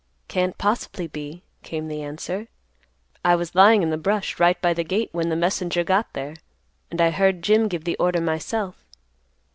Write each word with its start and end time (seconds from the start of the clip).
"Can't 0.27 0.57
possibly 0.57 1.05
be," 1.05 1.43
came 1.61 1.87
the 1.87 2.01
answer. 2.01 2.47
"I 3.23 3.35
was 3.35 3.53
lying 3.53 3.83
in 3.83 3.91
the 3.91 3.99
brush, 3.99 4.39
right 4.39 4.59
by 4.59 4.73
the 4.73 4.83
gate 4.83 5.09
when 5.11 5.29
the 5.29 5.35
messenger 5.35 5.83
got 5.83 6.13
there, 6.13 6.37
and 6.89 6.99
I 6.99 7.11
heard 7.11 7.43
Jim 7.43 7.67
give 7.67 7.83
the 7.83 7.97
order 7.97 8.19
myself. 8.19 8.83